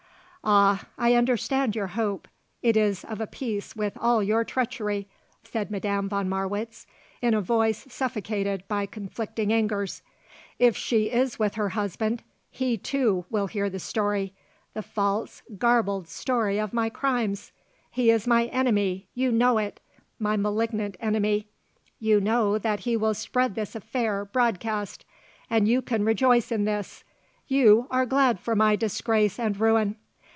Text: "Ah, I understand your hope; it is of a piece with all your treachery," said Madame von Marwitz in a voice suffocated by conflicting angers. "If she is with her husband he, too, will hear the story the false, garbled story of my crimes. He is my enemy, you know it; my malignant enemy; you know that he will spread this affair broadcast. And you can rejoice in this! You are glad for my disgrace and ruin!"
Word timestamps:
"Ah, 0.43 0.87
I 0.97 1.13
understand 1.13 1.75
your 1.75 1.85
hope; 1.85 2.27
it 2.63 2.75
is 2.75 3.03
of 3.05 3.21
a 3.21 3.27
piece 3.27 3.75
with 3.75 3.95
all 3.95 4.23
your 4.23 4.43
treachery," 4.43 5.07
said 5.43 5.69
Madame 5.69 6.09
von 6.09 6.27
Marwitz 6.27 6.87
in 7.21 7.35
a 7.35 7.41
voice 7.41 7.85
suffocated 7.89 8.67
by 8.67 8.87
conflicting 8.87 9.53
angers. 9.53 10.01
"If 10.57 10.75
she 10.75 11.11
is 11.11 11.37
with 11.37 11.53
her 11.55 11.69
husband 11.69 12.23
he, 12.49 12.75
too, 12.75 13.23
will 13.29 13.45
hear 13.45 13.69
the 13.69 13.77
story 13.77 14.33
the 14.73 14.81
false, 14.81 15.43
garbled 15.59 16.07
story 16.07 16.59
of 16.59 16.73
my 16.73 16.89
crimes. 16.89 17.51
He 17.91 18.09
is 18.09 18.25
my 18.25 18.45
enemy, 18.45 19.09
you 19.13 19.31
know 19.31 19.59
it; 19.59 19.79
my 20.17 20.37
malignant 20.37 20.97
enemy; 20.99 21.49
you 21.99 22.19
know 22.19 22.57
that 22.57 22.79
he 22.79 22.97
will 22.97 23.13
spread 23.13 23.53
this 23.53 23.75
affair 23.75 24.25
broadcast. 24.25 25.05
And 25.51 25.67
you 25.67 25.83
can 25.83 26.03
rejoice 26.03 26.51
in 26.51 26.65
this! 26.65 27.03
You 27.47 27.85
are 27.91 28.07
glad 28.07 28.39
for 28.39 28.55
my 28.55 28.75
disgrace 28.75 29.37
and 29.37 29.55
ruin!" 29.59 29.97